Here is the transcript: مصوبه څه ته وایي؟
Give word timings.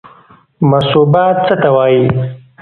مصوبه 0.69 1.23
څه 1.45 1.53
ته 1.61 1.69
وایي؟ 1.75 2.03